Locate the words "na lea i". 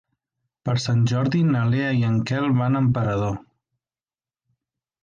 1.49-2.01